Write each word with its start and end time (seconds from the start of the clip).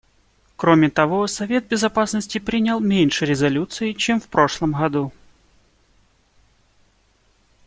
Кроме 0.55 0.89
того, 0.89 1.27
Совет 1.27 1.67
Безопасности 1.67 2.39
принял 2.39 2.79
меньше 2.79 3.23
резолюций, 3.25 3.93
чем 3.93 4.19
в 4.19 4.27
прошлом 4.29 4.71
году. 4.71 5.11